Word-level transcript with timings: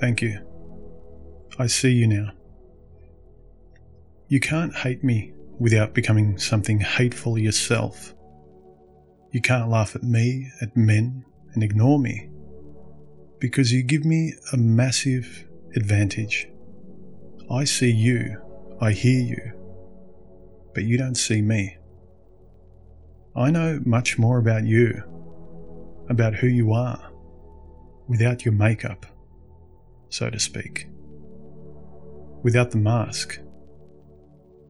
Thank 0.00 0.22
you. 0.22 0.40
I 1.58 1.66
see 1.66 1.90
you 1.92 2.06
now. 2.06 2.30
You 4.28 4.40
can't 4.40 4.74
hate 4.74 5.04
me 5.04 5.32
without 5.58 5.92
becoming 5.92 6.38
something 6.38 6.80
hateful 6.80 7.38
yourself. 7.38 8.14
You 9.30 9.40
can't 9.40 9.68
laugh 9.68 9.94
at 9.94 10.02
me, 10.02 10.50
at 10.60 10.76
men, 10.76 11.24
and 11.52 11.62
ignore 11.62 11.98
me 11.98 12.30
because 13.40 13.72
you 13.72 13.82
give 13.82 14.04
me 14.04 14.34
a 14.52 14.56
massive 14.56 15.46
advantage. 15.74 16.48
I 17.50 17.64
see 17.64 17.90
you, 17.90 18.40
I 18.80 18.92
hear 18.92 19.20
you, 19.20 19.52
but 20.74 20.84
you 20.84 20.96
don't 20.98 21.16
see 21.16 21.42
me. 21.42 21.76
I 23.34 23.50
know 23.50 23.80
much 23.84 24.18
more 24.18 24.38
about 24.38 24.64
you, 24.64 25.02
about 26.08 26.34
who 26.34 26.46
you 26.46 26.72
are, 26.72 27.10
without 28.08 28.44
your 28.44 28.54
makeup, 28.54 29.06
so 30.10 30.28
to 30.28 30.38
speak. 30.38 30.88
Without 32.42 32.72
the 32.72 32.78
mask. 32.78 33.40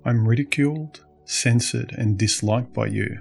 I'm 0.05 0.27
ridiculed, 0.27 1.05
censored, 1.25 1.93
and 1.97 2.19
disliked 2.19 2.73
by 2.73 2.87
you, 2.87 3.19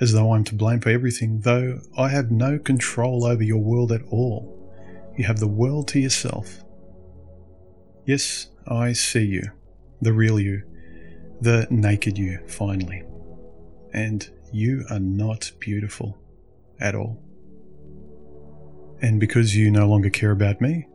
as 0.00 0.12
though 0.12 0.34
I'm 0.34 0.44
to 0.44 0.54
blame 0.54 0.80
for 0.80 0.90
everything, 0.90 1.40
though 1.40 1.80
I 1.96 2.08
have 2.10 2.30
no 2.30 2.58
control 2.58 3.24
over 3.24 3.42
your 3.42 3.62
world 3.62 3.90
at 3.92 4.02
all. 4.10 4.50
You 5.16 5.24
have 5.24 5.38
the 5.38 5.48
world 5.48 5.88
to 5.88 6.00
yourself. 6.00 6.62
Yes, 8.04 8.48
I 8.66 8.92
see 8.92 9.24
you, 9.24 9.50
the 10.00 10.12
real 10.12 10.38
you, 10.38 10.62
the 11.40 11.66
naked 11.70 12.18
you, 12.18 12.40
finally. 12.46 13.02
And 13.92 14.28
you 14.52 14.84
are 14.90 15.00
not 15.00 15.52
beautiful 15.58 16.18
at 16.80 16.94
all. 16.94 17.20
And 19.00 19.20
because 19.20 19.56
you 19.56 19.70
no 19.70 19.88
longer 19.88 20.10
care 20.10 20.30
about 20.30 20.60
me, 20.60 20.86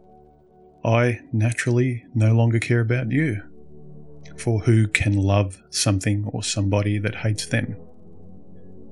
I 0.83 1.19
naturally 1.33 2.05
no 2.15 2.33
longer 2.33 2.59
care 2.59 2.79
about 2.79 3.11
you. 3.11 3.43
For 4.37 4.61
who 4.61 4.87
can 4.87 5.17
love 5.17 5.61
something 5.69 6.25
or 6.25 6.43
somebody 6.43 6.97
that 6.99 7.15
hates 7.15 7.45
them? 7.45 7.75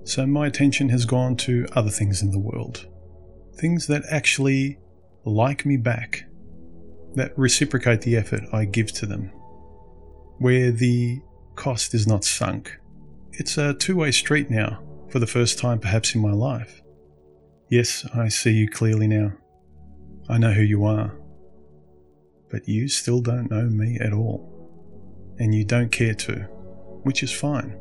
So 0.04 0.26
my 0.26 0.48
attention 0.48 0.90
has 0.90 1.06
gone 1.06 1.36
to 1.38 1.68
other 1.74 1.90
things 1.90 2.22
in 2.22 2.32
the 2.32 2.40
world. 2.40 2.88
Things 3.56 3.88
that 3.88 4.04
actually 4.10 4.80
like 5.26 5.66
me 5.66 5.78
back, 5.78 6.26
that 7.16 7.38
reciprocate 7.38 8.02
the 8.02 8.16
effort 8.16 8.42
I 8.54 8.66
give 8.66 8.92
to 8.94 9.06
them, 9.06 9.32
where 10.40 10.72
the 10.72 11.20
cost 11.56 11.94
is 11.94 12.08
not 12.08 12.24
sunk. 12.24 12.78
It's 13.34 13.58
a 13.58 13.74
two 13.74 13.98
way 13.98 14.12
street 14.12 14.50
now, 14.50 14.84
for 15.10 15.20
the 15.20 15.28
first 15.28 15.60
time 15.60 15.80
perhaps 15.80 16.16
in 16.16 16.22
my 16.22 16.32
life. 16.32 16.82
Yes, 17.70 18.06
I 18.14 18.30
see 18.30 18.52
you 18.52 18.70
clearly 18.70 19.08
now. 19.08 19.34
I 20.30 20.38
know 20.38 20.54
who 20.54 20.62
you 20.62 20.86
are. 20.86 21.18
But 22.50 22.68
you 22.68 22.88
still 22.88 23.22
don't 23.22 23.52
know 23.52 23.64
me 23.70 23.98
at 24.00 24.14
all. 24.14 24.54
And 25.40 25.54
you 25.54 25.66
don't 25.66 25.92
care 25.92 26.16
to, 26.16 26.36
which 27.04 27.24
is 27.24 27.32
fine. 27.32 27.80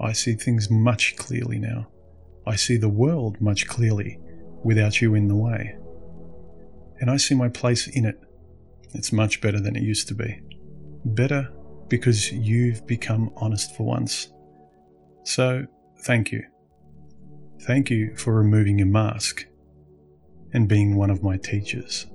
I 0.00 0.12
see 0.12 0.34
things 0.34 0.70
much 0.70 1.16
clearly 1.16 1.58
now. 1.58 1.88
I 2.46 2.56
see 2.56 2.76
the 2.76 2.88
world 2.88 3.40
much 3.40 3.68
clearly 3.68 4.18
without 4.64 5.00
you 5.00 5.14
in 5.14 5.28
the 5.28 5.36
way 5.36 5.76
and 7.02 7.10
I 7.10 7.16
see 7.16 7.34
my 7.34 7.48
place 7.48 7.88
in 7.88 8.04
it. 8.04 8.16
It's 8.94 9.12
much 9.12 9.40
better 9.40 9.58
than 9.58 9.74
it 9.74 9.82
used 9.82 10.06
to 10.08 10.14
be. 10.14 10.40
Better 11.04 11.52
because 11.88 12.30
you've 12.30 12.86
become 12.86 13.32
honest 13.36 13.76
for 13.76 13.82
once. 13.82 14.32
So, 15.24 15.66
thank 16.04 16.30
you. 16.30 16.44
Thank 17.62 17.90
you 17.90 18.16
for 18.16 18.34
removing 18.34 18.78
your 18.78 18.86
mask 18.86 19.46
and 20.52 20.68
being 20.68 20.94
one 20.94 21.10
of 21.10 21.24
my 21.24 21.36
teachers. 21.38 22.06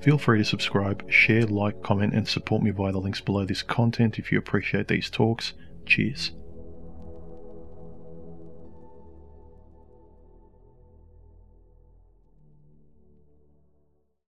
Feel 0.00 0.16
free 0.16 0.38
to 0.38 0.44
subscribe, 0.44 1.10
share, 1.10 1.44
like, 1.44 1.82
comment, 1.82 2.14
and 2.14 2.26
support 2.26 2.62
me 2.62 2.70
via 2.70 2.92
the 2.92 2.98
links 2.98 3.20
below 3.20 3.44
this 3.44 3.62
content 3.62 4.18
if 4.18 4.32
you 4.32 4.38
appreciate 4.38 4.88
these 4.88 5.10
talks. 5.10 5.52
Cheers. 5.84 6.32